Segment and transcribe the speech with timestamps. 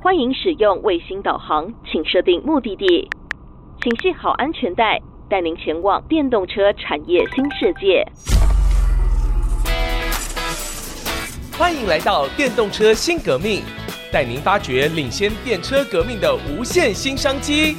[0.00, 3.10] 欢迎使用卫星导航，请设定目的地，
[3.82, 4.96] 请系好安全带，
[5.28, 8.06] 带您前往电动车产业新世界。
[11.58, 13.60] 欢迎来到电动车新革命，
[14.12, 17.74] 带您发掘领先电车革命的无限新商机。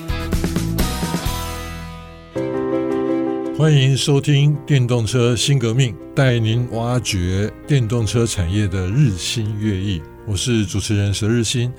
[3.58, 10.02] 欢迎收听《电动车新革命》，带您挖掘电动车产业的日新月异。
[10.28, 11.72] 我是主持人佘日新。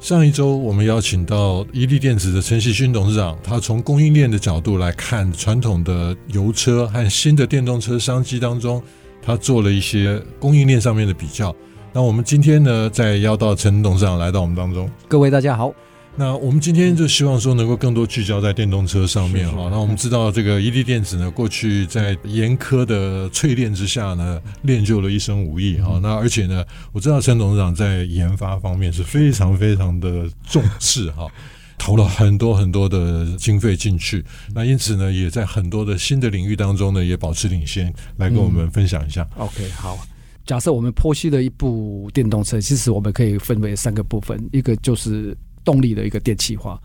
[0.00, 8.80] 上一周，我们邀请到伊利电子的陈锡勋董事长，他从供应链的角度来看传统的油车和新的电动车商机当中，
[9.20, 11.54] 他做了一些供应链上面的比较。
[11.92, 14.88] 那我们今天呢，再邀到陈董事长来到我们当中。
[15.08, 15.74] 各位大家好。
[16.18, 19.68] 那我们今天就希望说能够更多聚焦在电动车上面哈。
[19.70, 26.00] 那我们知道这个怡利电子呢，过去在严苛的淬炼之下呢，练就了一身武艺哈。
[26.02, 31.28] 那而且呢，我知道陈董事长在研发方面是非常非常的重视哈，
[31.78, 34.24] 投了很多很多的经费进去。
[34.52, 39.24] 那因此呢，也在很多的新的领域当中呢，也保持领先，来跟我们分享一下。
[39.36, 39.96] 嗯、OK，好。
[40.44, 45.36] 假设我们剖析了一部电动车，其实我们可以分为三个部分，一个就是。
[45.68, 46.80] 动力的一个电气化，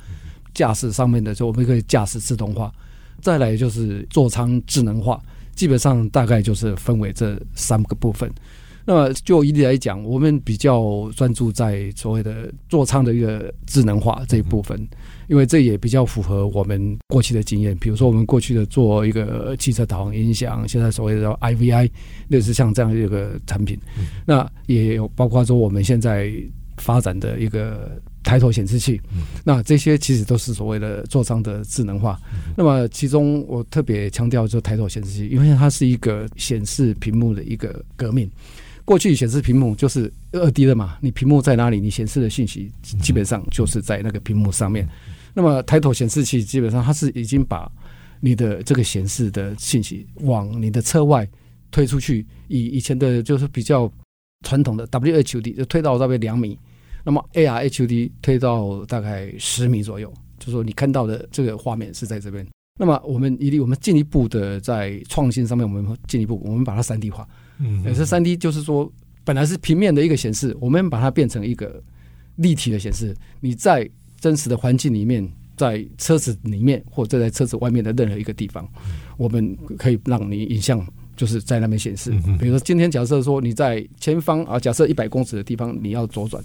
[0.53, 2.69] 驾驶上面的就我们可以驾驶自动化，
[3.21, 5.17] 再来就是座舱智能化，
[5.55, 8.29] 基本上大概就是分为这三个部分。
[8.85, 14.77] 那么就怡利来讲，我们比较专注在所谓的座舱的一个智能化这一部分，
[15.29, 17.73] 因为这也比较符合我们过去的经验。
[17.77, 21.89] 比如说我们过去的做一个汽车导航音响，现在所谓的 IVI，
[22.27, 23.79] 类似像这样一个产品，
[24.25, 26.29] 那也有包括说我们现在
[26.83, 28.01] 发展的一个。
[28.25, 29.01] 抬头显示器，
[29.43, 32.17] 那这些其实都是所谓的座舱的智能化。
[32.55, 38.31] 那么其中我特别强调就抬头显示器，因为它是一个显示屏幕的一个革命。
[38.85, 44.87] 过去显示屏幕就是二 D 的嘛，你屏幕在哪里，你显示的信息基本上就是在那个屏幕上面。
[45.33, 47.69] 那么抬头显示器基本上它是已经把
[48.21, 51.27] 你的这个显示的信息往你的车外
[51.71, 53.91] 推出去，以以前的就是比较
[54.47, 56.57] 传统的 WHUD 就推到大概两米。
[57.03, 62.45] 那么 AR HUD 推到大概十米左右，就是说你看到的这个画面是在这边。
[62.79, 67.27] 那么我们一定，我们进一步的在创新上面，我们进一步，我们把它三 D 化。
[67.59, 68.91] 嗯，这三 D 就是说，
[69.23, 71.79] 本来是平面的一个显示，我们把它变成一个
[72.37, 73.15] 立体的显示。
[73.41, 73.87] 你在
[74.19, 78.67] 真实的环境里面，在车子里面或者在车子外面的任何一个地方，
[79.17, 80.83] 我们可以让你影像
[81.15, 82.09] 就是在那边显示。
[82.39, 86.43] 比如说今天假设说你在前方啊，假设一百公尺的地方你要左转。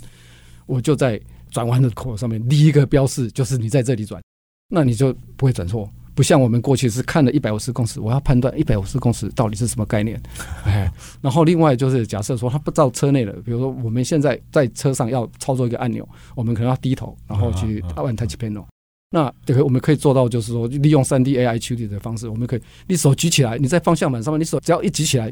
[0.68, 1.20] 我就在
[1.50, 4.22] 转弯的口上面立一个标示，就是你在这里转，
[4.68, 5.90] 那你就不会转错。
[6.14, 10.20] 不像我们过去是看了一百五十公尺，我要判断一百五十公尺到底是什么概念。
[10.66, 18.64] 哎，然后另外就是假设说他不到车内了，比如说我们现在在车上要操作一个按钮，我们可能要低头，然后去按 touch panel。
[19.10, 25.28] 那这个我们可以做到，就是说利用三 D AI 处理的方式，我们可以你手举起来，你在方向盘上面，你手只要一举起来，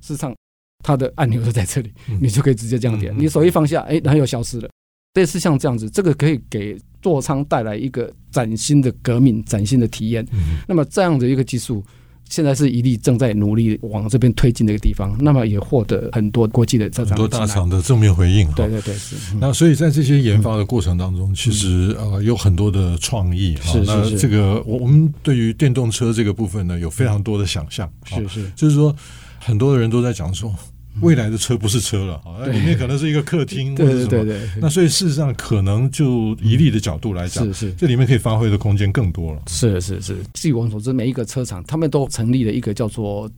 [0.00, 0.34] 事实上
[0.82, 3.14] 它的按钮就在这里，你就可以直接这样点。
[3.16, 4.68] 你手一放下，哎，然后又消失了。
[5.14, 10.24] 类似像这样子，这个可以给座舱带来一个崭新的革命、崭新的体验。
[10.32, 11.82] 嗯、那么这样的一个技术，
[12.28, 15.16] 现在是一力正在努力往这边推进的一个地方。
[15.20, 18.48] 那么也获得很多国际的很多大厂的正面回应。
[18.52, 19.16] 对对对，是。
[19.40, 23.56] 那所以在这些研发的过程当中，嗯、其实呃有很多的创意。
[23.62, 23.84] 是是是。
[23.84, 27.90] 那这个我我们对于电动车这个部分呢，有非常多的想象。
[28.04, 28.52] 是是。
[28.54, 28.94] 就是说，
[29.40, 30.54] 很多的人都在讲说。
[31.00, 34.08] 未来的车不是车了，那里面可能是一个客厅或者什么。
[34.08, 34.48] 对对对。
[34.60, 39.42] 那所以事实上，可能就一例的角度来讲，是是，这里面可以发挥的空间更多了。
[39.46, 40.16] 是是是。
[40.34, 43.30] 据我所知，每一个车厂他们都成立了一个叫做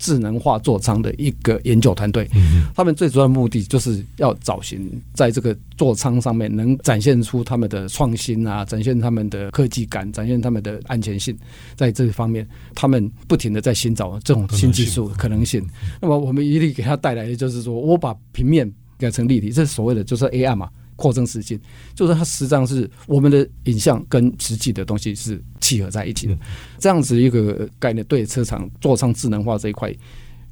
[0.00, 2.28] 智能化座舱的一个研究团队。
[2.34, 2.66] 嗯。
[2.74, 11.36] 他们最主要的目的就是要找寻在这个座舱上面能展现出他们的创新啊，展现他们的科技感，展现他们的安全性。
[11.76, 15.64] 在这方面，他们不停的在寻找这种新技术可能性。
[16.00, 21.58] 那么我们一定给他带来的就是说，我把平面改成立体，这是所谓的就是 AI 嘛，扩增实境，
[21.94, 26.36] 就是它实际上是我们的影像跟实际的东西是契合在一起的，
[26.78, 29.90] 这样子一个概念对车厂做上智能化这一块。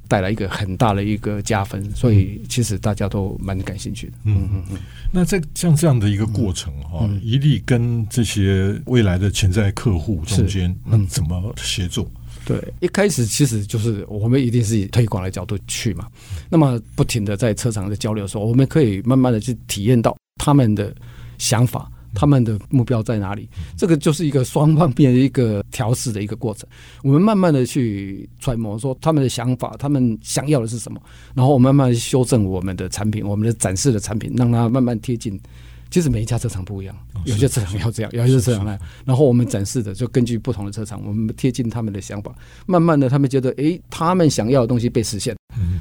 [0.09, 4.13] 带来一个很大的一个加分，所以其实大家都蛮感兴趣的。
[4.23, 4.77] 嗯嗯嗯。
[5.11, 12.09] 那在像这样的一个过程哈，怡利跟这些未来的潜在客户中间，那怎么协作？
[12.43, 16.07] 对，一开始其实就是我们一定是以推广的角度去嘛。
[16.49, 20.91] 那么不停的在车厂的交流的时候，我们可以慢慢的去体验到他们的
[21.37, 21.87] 想法。
[22.11, 23.47] 他们的目标在哪里？
[23.77, 26.67] 这个就是一个双方面的一个调试的一个过程。
[27.03, 30.99] 我们慢慢的去揣摩说他们的想法，他们想要的是什么，
[31.35, 35.39] 然后我慢慢修正我们的产品，我们的展示的产品，让它慢慢贴近
[35.89, 36.95] 其实每一家车厂不一样，
[37.25, 38.79] 有些车厂要这样，有些车厂那样。
[39.05, 42.33] 然后我们展示的就根据不同的车厂，我们贴近他们的想法，
[42.67, 45.35] 慢慢的他们觉得，哎，他们想要的东西被实现，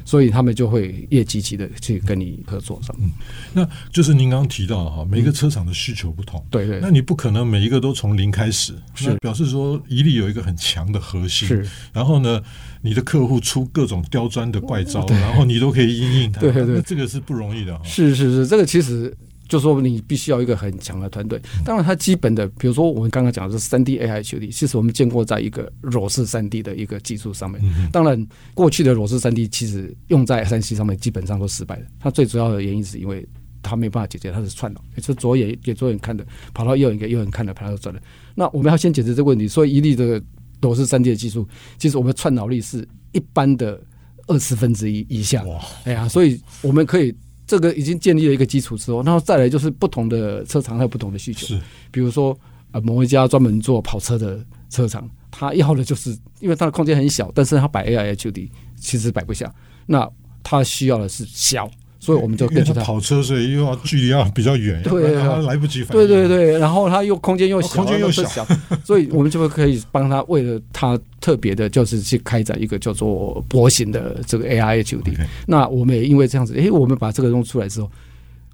[0.04, 2.96] 所以他们就会越积极的去跟你合作上。
[2.98, 3.10] 嗯，
[3.52, 6.80] 那就是您刚刚提到的哈，每个车厂的需求不同，对对。
[6.80, 11.68] 那你不可能每一个都从零开始，是表示说一定有一个很强的核心，是。
[11.92, 12.40] 然后呢，
[12.80, 17.84] 你的客户出各种刁钻的怪招，然后你都可以应应他，对对，这个是不容易的哈。
[17.84, 19.14] 是是是，这个其实。
[19.48, 27.60] 就说你必须要一个很强的团队，当然它基本的，比如说我们刚刚讲的是三 D AI HUD，其实我们建构在一个裸视三 D 的一个技术上面。
[27.90, 31.86] 当然，过去的裸视三 D 其实用在三 C 上面基本上都失败了。
[31.98, 33.26] 它最主要的原因是因为
[33.62, 38.02] 它没办法解决它的串脑，也是左眼给左眼看的，跑到右眼给右眼看的，跑到转的。
[38.34, 40.22] 那我们要先解决这个问题，所以一例的
[40.60, 41.48] 裸视三 D 的技术，
[41.78, 43.80] 其实我们的串脑力是一般的
[44.26, 45.42] 二十分之一以下。
[45.84, 47.14] 哎呀，所以我们可以。
[47.48, 51.46] 这个已经建立了一个基础之后，然后再来就是不同的车厂还有不同的需求。
[51.46, 51.58] 是，
[51.90, 52.38] 比如说
[52.72, 59.50] 呃，某一家专门做跑车的车厂，他要的就是因为它的空间很小，但是他摆 AI HUD 其实摆不下，
[59.86, 60.06] 那
[60.42, 61.70] 他需要的是小。
[62.08, 65.12] 所以我们就跟着他跑车，所以又要距离要比较远，对，
[65.42, 66.06] 来不及反应。
[66.06, 68.26] 对对对，然后他又空间又小，空间又小，
[68.82, 75.14] 所以我们就会可以帮他为了他特别的，就是去开展一个叫做波形的这个 AI HUD。
[75.46, 77.90] 那我们也因为这样子，哎，我们把这个弄出来之后，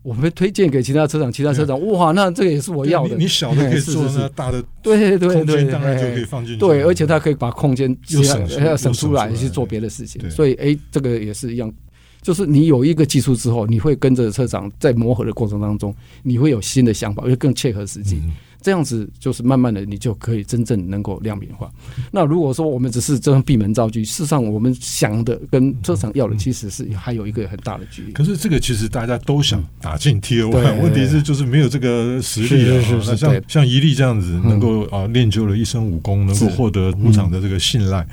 [0.02, 3.14] 我们推荐给其他车长，其他车厂哇，那这个也是我要的。
[3.14, 6.58] 你小的可以做那大的，对对对，当然就可以放进去。
[6.58, 10.28] 对，而且他可以把空间省省出来去做别的事情。
[10.28, 11.72] 所以哎，这个也是一样。
[12.24, 18.20] 就是你有一个技术之后，你会跟着车长在磨合的过程当中，你会有新的想法，会更切合实际。
[18.62, 21.70] 这样子就是慢慢的，你就可以真正能够量变化。
[22.10, 28.12] 那如果说我们只是这样闭门造车，事实上我们想的跟车厂要的其实是还有一个很大的距离。
[28.12, 38.08] 可是这个其实大家都想打进 Tier 1，问题是就是没有这个实力是是是像像一例这样子，能够啊练就了一身武功，能够获得车厂的这个信赖，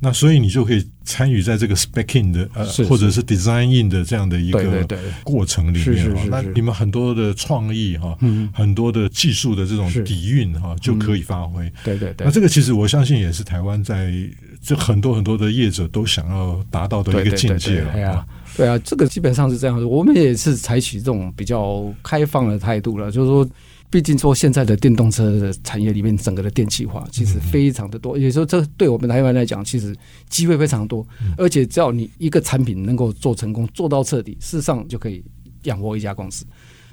[0.00, 0.86] 那所以你就可以。
[1.06, 4.86] 参与在这个 specing 的呃，或者是 designing 的这样的一个
[5.22, 8.18] 过程里面，那你们很多的创意哈，
[8.52, 11.72] 很多的技术的这种底蕴哈，就可以发挥。
[11.84, 12.26] 对对对。
[12.26, 14.12] 那这个其实我相信也是台湾在
[14.60, 17.92] 这很多很多的业者都想要达到的一个境界了。
[17.92, 18.26] 对啊，
[18.56, 19.86] 对啊，这个基本上是这样的。
[19.86, 23.48] 我们也是采取这种比较开放的态度了，就是说。
[23.88, 28.18] 毕竟说现在的电动车的产业里面，整个的电气化其实非常的多。
[28.18, 29.96] 也就是说，这对我们台湾来讲，其实
[30.28, 31.06] 机会非常多。
[31.36, 35.22] 而且只要你一个产品能够做成功、做到彻底，事实上就可以
[35.62, 36.44] 养活一家公司。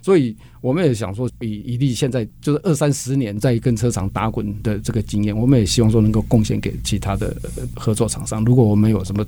[0.01, 7.36] 所以我们也想说，以一例现在就是二三十年在跟车厂打滚的这个经验，我们也希望说能够贡献给其他的
[7.75, 8.44] 合作厂商。
[8.44, 9.25] 如果我们有什么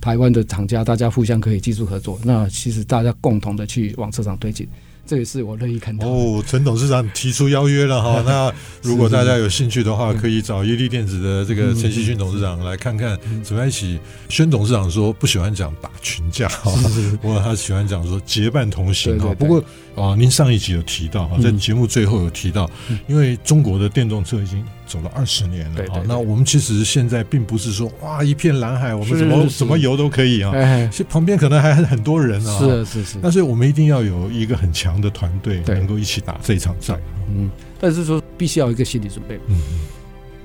[0.00, 4.68] 台湾的厂家，大家互相可以技术合作，那其实大家共同的去往车厂推进。
[5.04, 6.42] 这也是我乐意看到哦。
[6.46, 8.52] 陈董事长提出邀约了哈， 那
[8.82, 13.98] 如果大家有兴趣的话，可以找伊利电子的这个陈希勋董事长来看看，怎么一起。
[14.28, 16.72] 宣董事长说不喜欢讲打群架哈，
[17.20, 19.34] 不过他喜欢讲说结伴同行哈。
[19.34, 19.62] 不过
[19.94, 22.70] 啊，您上一集有提到哈，在节目最后有提到，
[23.06, 30.50] 因为中国的电动车已经走了二十年了哈，那我们其实现在并不是说哇一片蓝海，我们怎么怎么游都可以啊，
[30.90, 36.98] 其实旁边可能还很多人啊，是是是，但是我们一定要有一个很强的团队，能够一起打这一场仗。
[37.28, 37.50] 嗯，
[37.80, 39.56] 但是说必须要有一个心理准备，嗯，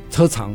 [0.10, 0.54] 车厂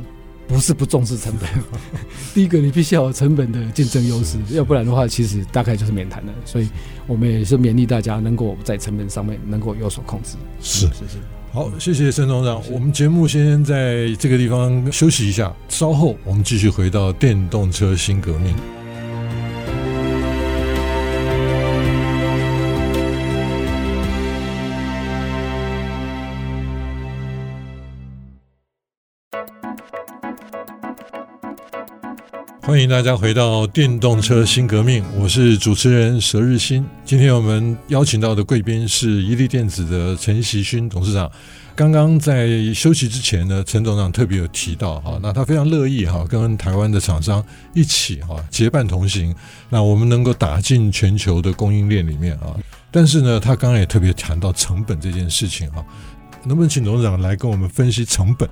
[0.49, 1.49] 不是不重视成本，
[2.35, 6.33] 第一个你必须要有成本的竞争优势，要不然的话，其实大概就是免谈了。
[6.45, 6.69] 所以
[7.07, 10.37] 我们也是勉励大家能够在成本上面能够有所控制。
[10.61, 11.19] 是是是。
[11.53, 12.63] 好，谢谢沈董事长。
[12.73, 18.55] 我们节目先在这个地方休息一下，稍后我们继续回到电动车新革命。
[32.73, 36.83] 欢迎大家回到电动车新革命，我是主持人佘日新。
[37.05, 41.31] 今天我们邀请到的贵宾是伊利电子的陈习勋董事长。
[41.76, 49.35] 刚刚在休息之前呢，陈董事长特别有提到哈，那他非常乐意哈，跟台湾的厂商一起哈结伴同行，
[49.69, 52.57] 那我们能够打进全球的供应链里面啊。
[52.91, 55.85] 但是呢，他刚刚也特别谈到成本这件事情哈。
[56.45, 58.49] 能不能请董事长来跟我们分析成本？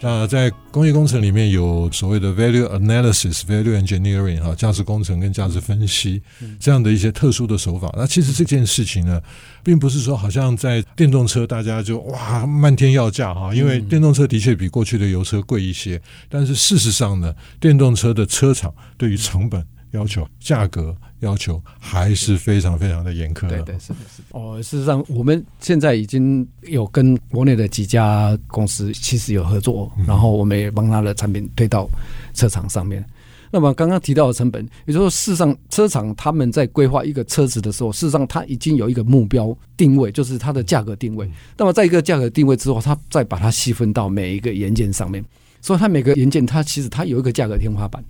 [0.00, 6.20] 那在工业工程里面有所谓的 value analysis、value engineering 哈，价值工程跟价值分析
[6.58, 7.92] 这样的一些特殊的手法。
[7.96, 9.20] 那其实这件事情呢，
[9.62, 19.64] 并不是说好像在电动车大家就哇漫天要价哈，因为电动车的确比过去的油车贵一些，但是事实上呢，电动车的车厂对于成本。
[19.92, 20.92] 要求，价格
[21.24, 23.56] 要求还是非常非常的严苛的。
[23.56, 24.38] 对对是的是的。
[24.38, 31.88] 哦，事实上我们现在已经有跟国内的几家公司其实有合作，然后我们也帮他的产品推到
[32.34, 33.04] 车厂上面。
[33.50, 41.30] 那么刚刚提到的成本，也就是说，事实上车厂他们在规划一个车子的时候，事实上他已经有一个目标定位，就是它的价格定位。
[41.56, 45.24] 那么在一个价格定位之后，他再把它细分到每一个元件上面，
[45.60, 48.04] 所以它每个元件它其实它有一个价格天花板。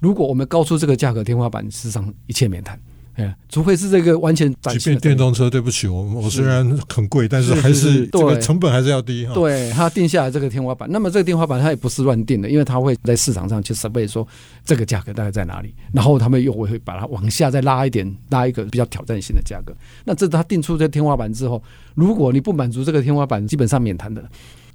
[0.00, 2.78] 如果我们高出这个价格天花板，事实上一切免谈。
[3.14, 9.32] 哎，除非是这个完全，即便电动车，对不起，我我虽然很贵，但是还是这个成本还是要低哈。
[9.32, 14.28] 对，它定下来这个天花板，那么这个天花板它也不是乱定的，因为它会在市场上去设备说
[14.66, 19.74] 这个价格大概在哪里，然后他们又会把它往下再拉一点，拉一个比较挑战性的价格。
[20.04, 21.62] 那这它定出这个天花板之后，
[21.94, 24.22] 如果你不满足这个天花板，基本上免谈的。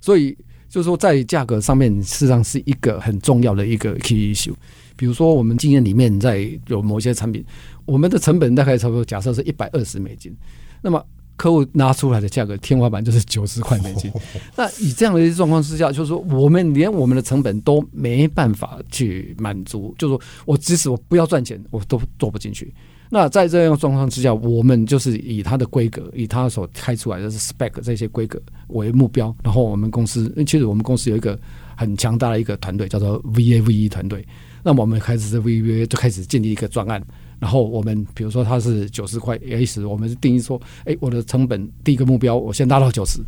[0.01, 0.35] 所以
[0.67, 4.55] 就是说，在价格上面，事实上是一个很重要的一个 key issue。
[5.01, 7.43] 比如说，我们经验里面在有某些产品，
[7.86, 10.31] 我们的成本大概差不多，假设是一百二十美金，
[10.79, 11.03] 那么
[11.36, 14.12] 客户拿出来的价格天花板就是九十块美金。
[14.55, 22.72] 那以这样的一些状况之下，就是说我们连我们的成本都没办法去满足，就是说我即使我不要赚钱，我都做不进去。
[23.10, 31.38] 那在这样的状况之下，我们就是以它的规格，以它所开出来的是 spec 这些规格为目标，然后我们公司，其实我们公司有一个
[31.75, 34.24] 很强大的一个团队，叫做 VAVE 团队。
[34.63, 37.01] 那我们开始在 VBA 就开始建立一个专案，
[37.39, 43.19] 然后我们比如说它是九十块 S，我们是定义说，哎，我的成本第一个目标我先拉到九十，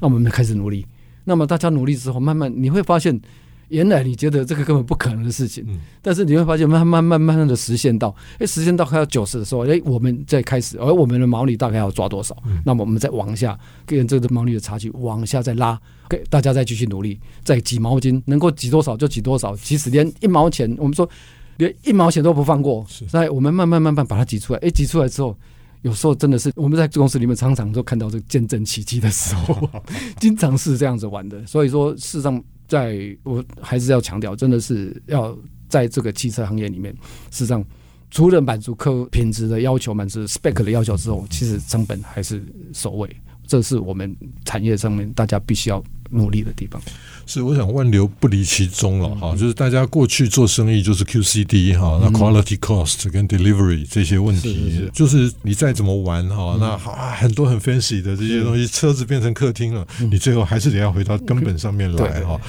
[0.00, 0.86] 那我们开始努力。
[1.24, 3.20] 那么大家努力之后，慢慢你会发现。
[3.68, 5.66] 原来你觉得这个根本不可能的事情，
[6.00, 12.36] 但是你会发现慢慢慢慢的实现到，哎，实现到快要九十的时候，哎，我们再开始，而我们的毛利大概要抓多少？
[12.64, 21.08] 那么我们再往下跟这个毛利的差距往下再拉，给大家再继续努力，再挤毛巾，能够挤多少就挤多少，即使连一毛钱，我们说
[21.56, 25.36] 连一毛钱都不放过，在我们慢慢慢慢把它挤出来，哎，挤出来之后，
[25.82, 29.68] 有时候真的是我们在公司里面常常都看到这个见证奇迹的时候，
[30.20, 32.40] 经常是这样子玩的，所以说事实上。
[32.66, 35.36] 在我还是要强调，真的是要
[35.68, 36.92] 在这个汽车行业里面，
[37.30, 37.64] 事实上，
[38.10, 42.42] 除了满足客户品质的要求、满足 spec 的要求之后，其实成本还是
[42.72, 43.08] 首位，
[43.46, 46.80] 这是我们产业上面大家必须要努力的地方。
[47.28, 62.40] 是，我想万流不离其宗了哈，就是大家过去做生意就是 QCD 哈，那 quality cost 跟 delivery 这些问题，就是你再怎么玩哈，那好很多很 fancy 的这些东西，车子变成客厅了，你最后还是得要回到根本上面来哈。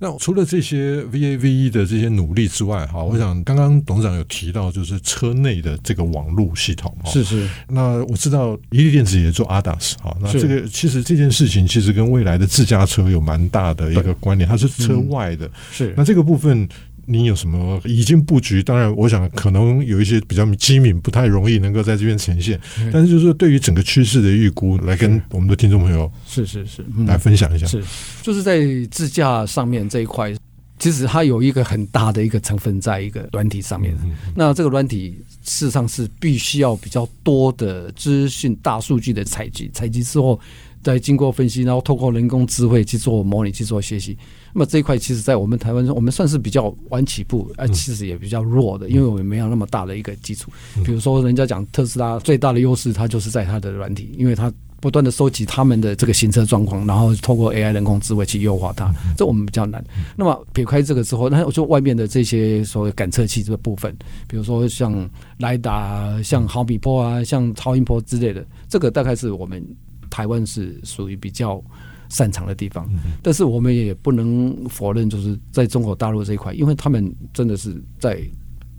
[0.00, 7.46] 那除了这些 VAVE 的这些努力之外哈，我想刚刚董事长有提到就是车内的这个网络系统哈，是是。
[7.68, 14.12] 那我知道伊利电子也做 ADAS 哈，那这个其实这件事情其实跟未来的自驾车有蛮大的一个。
[14.20, 16.68] 观点，它是车外的，嗯、是那这个部分，
[17.06, 18.62] 你有什么已经布局？
[18.62, 22.60] 当然，我想可能有一些比较机敏，不太容易能够在这边呈现。
[22.78, 27.66] 嗯、但是，就是对于整个趋势的预估，来跟我们的听众朋友是是是来分享一下。
[27.66, 27.82] 是，
[28.22, 30.32] 就是在自驾上面这一块，
[30.78, 33.96] 其实它有一个很大的一个成分，在一个软体上面。
[34.04, 40.38] 嗯、那这个软体事实上是必须要比较多的资讯、大数据的采集，采集之后。
[40.82, 44.16] 再经过分析，然后透过人工智慧去做模拟、去做学习。
[44.52, 50.50] 那么这一块，其实，在我们台湾，我们算是比较晚起步，而其实也比较弱的，因为我们没有那么大的一个基础。
[50.84, 58.92] 比如说，人家讲特斯拉最大的优势，它就是在它的软体，因为它不断的收集他们的这个行车状况，然后透过 AI 人工智慧去优化它。
[59.16, 59.82] 这我们比较难。
[60.16, 63.96] 那么撇开这个之后，那我就外面的这些所谓感测器这个部分，
[64.26, 65.08] 比如说像
[65.38, 69.64] 雷达、像毫米波啊、像超音波之类的，这个大概是我们。
[70.12, 71.64] 台湾是属于比较
[72.10, 72.86] 擅长的地方，
[73.22, 78.20] 但是我们也不能否认，就是在中国大陆这一块，因为他们真的是在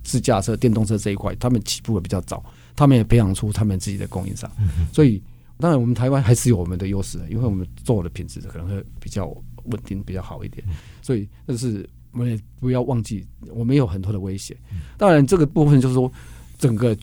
[0.04, 4.48] 自驾车、电动车这一块，他们起步的比较早，他们也培养出他们自己的供应商，
[4.94, 5.20] 所以
[5.58, 9.25] 当然我们台湾还是有我们的优势的，因为我们做的品质可能会比较
[9.63, 10.63] 稳定、比较好一点，
[11.02, 14.56] 所以但是我们也不要忘记，我们有很多的威胁。
[14.96, 16.12] 当然这个部分就是说
[16.60, 16.96] 整个。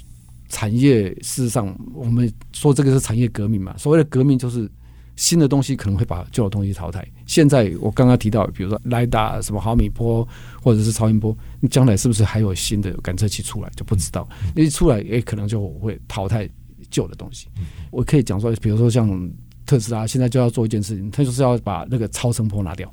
[0.50, 3.74] 产业事实上，我们说这个是产业革命嘛。
[3.78, 4.70] 所谓的革命，就是
[5.16, 7.06] 新的东西可能会把旧的东西淘汰。
[7.24, 10.26] 现在我刚刚提到，比如说雷达、什么毫米波
[10.62, 14.28] 或者是超音波，你将来是不是还有新的感测器出来就不知道。
[14.54, 16.48] 一出来，也，可能就会淘汰
[16.90, 17.46] 旧的东西。
[17.90, 19.30] 我可以讲说，比如说像
[19.64, 22.92] 特斯拉现在就要做一件事情，它就是要把那个超声波拿掉。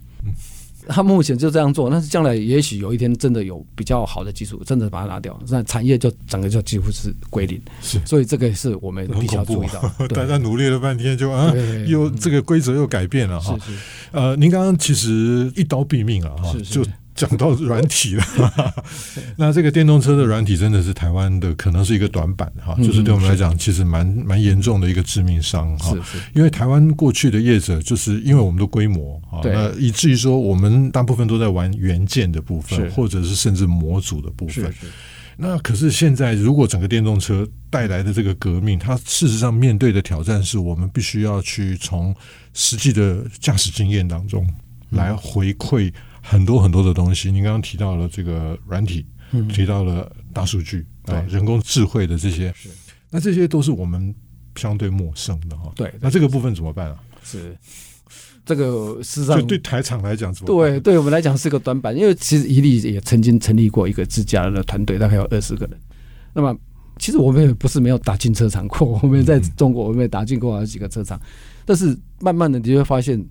[0.87, 7.61] 他目前就这样做，但是将来也许有一天真的有比较好的技术，真的把它拿掉，那产业就整个就几乎是归零。
[7.81, 10.07] 是，所以这个是我们必须要注意到。
[10.07, 11.53] 大家努力了半天就，就啊，
[11.87, 13.57] 又这个规则又改变了哈。
[13.59, 13.79] 是是。
[14.11, 16.83] 呃，您刚刚其实一刀毙命了哈，就
[17.17, 18.23] 讲到软体了，
[19.35, 25.93] 那这个电动车的软体真的是台湾的可能是一个短板哈，就是对我们来讲其实蛮蛮严重的一个致命伤哈。
[26.35, 34.71] 因为台湾过去的业者就是因为我们的规模啊，那以至于说我们大部分都在玩元件的部分，或者是甚至模组的部分。
[35.39, 42.15] 那可是现在如果整个电动车带来的这个革命，它事实上面对的挑战是我们必须要去从
[42.53, 44.47] 实际的驾驶经验当中
[44.91, 45.91] 来回馈。
[46.29, 52.67] 很多很多的东西，您刚刚提到了这个软体，嗯、提到了大数据啊，人工智慧的这些，是
[53.09, 54.13] 那这些都是我们
[54.57, 55.71] 相对陌生的哈。
[55.73, 56.99] 对，那这个部分怎么办啊？
[57.23, 57.57] 是
[58.45, 65.79] 这个事实上对台厂来讲，对对我们来讲是个短板，因为其实伊利也曾经成立过一个自家的团队，大概有二十个人。
[66.33, 66.53] 那么
[66.99, 71.17] 其实我们也不是没有打进车厂过，我们在中国我们也打进过好几个车厂，
[71.63, 73.25] 但是慢慢的你就会发现。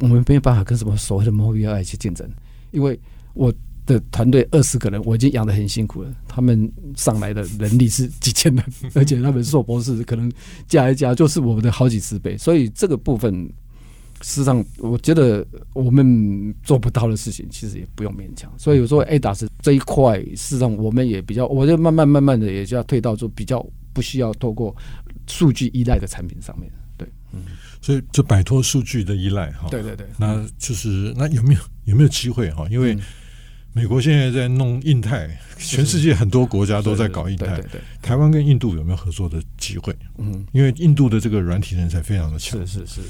[0.00, 2.28] 我们没有办法跟什么所谓的 Mobileye 去竞争，
[2.70, 2.98] 因为
[3.34, 3.52] 我
[3.86, 6.14] 的团队二十个人，我已经养得很辛苦了。
[6.28, 10.30] 他们上来的人力是几千人，而且他们硕博士可能
[10.68, 12.36] 加一加就是我们的好几十倍。
[12.38, 13.34] 所以这个部分，
[14.20, 18.52] 事实上我觉得我们做不到的事情，其实也不用勉强。
[18.56, 24.76] 所以有时候 ADAS 这一块，事实上我们也比较，我就慢慢慢慢的也就要退到说比较不需要透过
[25.26, 26.70] 数据依赖的产品上面。
[27.32, 27.44] 对，嗯。
[27.82, 32.66] 所以就摆脱数据的依赖哈，对对对，那就是那有没有有没有机会哈？
[32.70, 32.94] 因为
[33.72, 37.58] 美国现在在弄印太，全世界很多国家都在搞印太，
[38.02, 39.96] 台湾跟印度有没有合作的机会？
[40.18, 43.00] 嗯，因为印度的这个软体人才非常的强，是是是。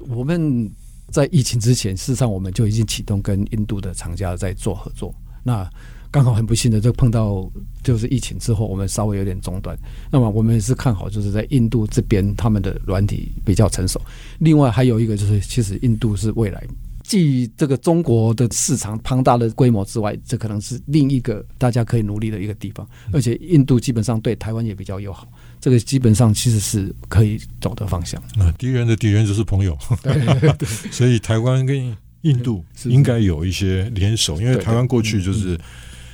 [0.00, 0.68] 我们
[1.08, 5.14] 在疫情之前，事实上我们就已经启动跟印度的厂家在做合作。
[5.44, 5.70] 那
[6.10, 7.48] 刚好很不幸的就碰到
[7.84, 9.78] 就是疫情之后，我们稍微有点中断。
[10.10, 14.00] 那么我们也是看好，就是在印度这边他们的软体比较成熟。
[14.38, 16.60] 另外还有一个就是，其实印度是未来
[17.04, 22.84] 继这个中国的市场庞大的规模之外，这可能是另一个大家可以努力的一个地方。
[23.12, 25.28] 而且印度基本上对台湾也比较友好，
[25.60, 28.20] 这个基本上其实是可以走的方向。
[28.36, 35.56] 啊敌人的敌人就是朋友，对对对， 所以台湾跟印度应该有一些联手，因为台湾过去就是。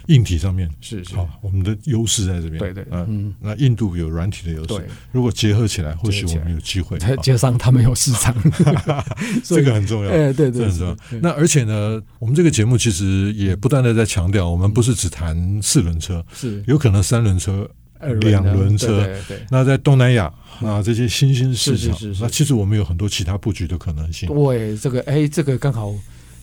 [0.06, 2.58] 硬体上面是是好，我们的优势在这边。
[2.58, 6.98] 对对，嗯，那印度有软体的优势，如果结合起来，或许我们有机会。
[6.98, 8.34] 再加上他们有市场，
[9.42, 10.10] 这个很重要。
[10.10, 10.96] 哎，对对，很重要。
[11.20, 17.68] 那而且呢，我们这个节目其实也不断的在强调，我们不是只谈四轮车，是有可能三轮车、
[18.20, 19.04] 两轮车。
[19.26, 24.28] 对，那在东南亚啊这些新兴市场，那其实我们有很多其他布局的可能性。
[24.28, 25.92] 对，这个哎，这个刚好。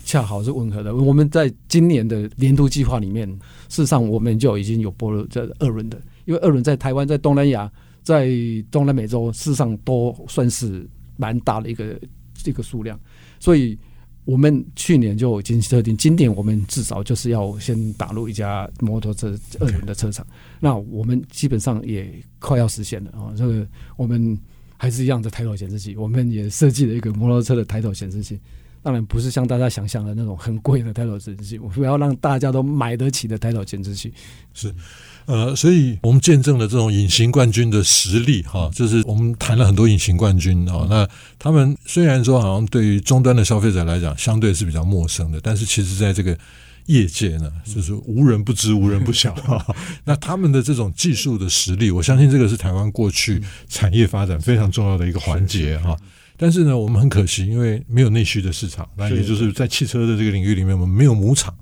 [0.05, 0.95] 恰好是吻合的。
[0.95, 3.27] 我们在今年的年度计划里面，
[3.69, 7.71] 事实上我们就已经有播了这二轮的，因为二轮在台湾、在东南亚、
[8.03, 8.29] 在
[8.69, 10.87] 东南美洲，事实上都算是
[11.17, 11.99] 蛮大的一个
[12.45, 12.99] 一个数量。
[13.39, 13.77] 所以，
[14.25, 20.25] 我们去年就已经设定，今年我们至少就是要先打入一家摩托车二轮的车厂。
[20.59, 23.33] 那我们基本上也快要实现了啊！
[23.35, 24.37] 这个我们
[24.77, 28.39] 还是一样的抬头显示器，我们也设计了一个摩托车的抬头显示器。
[28.83, 34.13] 当然不是像大家想象的那种很贵的抬头显示器，我们要让大家都买得起的抬头显示器。
[34.53, 34.75] 是，
[35.25, 40.85] 呃，所以我们见证了这种隐形冠军的实力哈，就是我们谈了很多隐形冠军啊。
[40.89, 41.07] 那
[41.39, 46.37] 他们虽然说好像对于终端的消费者来讲相对是比较陌生的，但是其实在这个
[46.87, 49.33] 业界呢，就是无人不知、无人不晓。
[50.03, 55.97] 那他们的这种技术的实力，我相信这个是台湾过去产业发展非常重要的一个环节哈。
[56.37, 61.55] 但是呢，我们很可惜，因为没有内需的市场，那也就是在汽车的这个领域里面，我们没有母厂，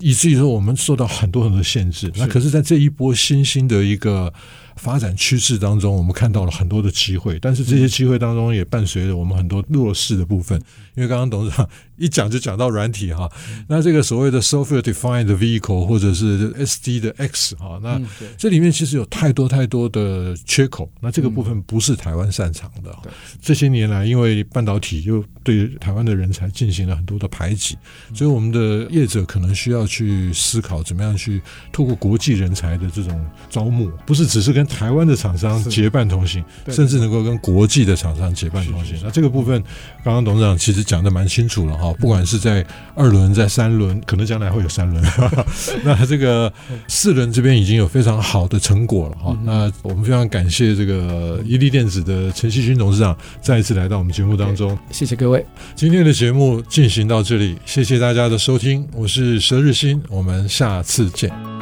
[0.00, 2.10] 以至于说我们受到很多很多限制。
[2.16, 4.32] 那可是，在这一波新兴的一个
[4.76, 10.60] 发展趋势当中，我们看到了很多的机会，但是这些机会当中也伴随着我们很多弱势的部分。
[10.94, 13.30] 因为刚刚董事长一讲就讲到软体哈，
[13.68, 18.00] 那这个所谓的 software defined vehicle 或者是 SD 的 X 哈，那
[18.38, 22.96] 这里面其实有太多太多的缺口，那这个部分不是台湾擅长的。
[23.42, 27.76] 这些年来，因为半导体又对台湾的人才进行了很多的排挤，
[28.14, 38.96] 所以我们的业者可能需要去思考怎么样去透过国际人才的这种招募，不是只是跟台湾的厂商结伴同行，甚至能够跟国际的厂商结伴同行。
[39.04, 39.62] 那这个部分，
[40.02, 40.86] 刚刚董事长其实。
[40.86, 45.04] 讲的蛮清楚了哈，不管是在二轮、在三轮，可能将来会有三轮。
[45.82, 46.50] 那这个
[46.86, 49.36] 四轮这边已经有非常好的成果了哈。
[49.42, 54.78] 那我们非常感谢这个伊利电子的陈锡军董事长再一次来到我们节目当中。
[54.92, 61.55] 谢谢各位，今天的节目进行到这里，谢谢大家的收听，我是佘日新，我们下次见。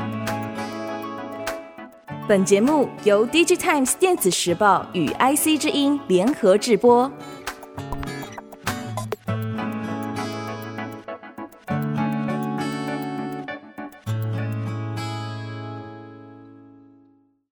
[2.26, 7.10] 本节目由 DigiTimes 电子时报与 IC 之音联合制播。